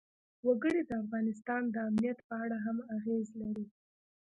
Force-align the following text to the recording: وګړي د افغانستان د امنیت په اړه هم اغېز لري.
وګړي 0.47 0.81
د 0.85 0.91
افغانستان 1.03 1.61
د 1.69 1.75
امنیت 1.87 2.19
په 2.27 2.35
اړه 2.43 2.57
هم 2.65 2.77
اغېز 2.95 3.27
لري. 3.41 3.65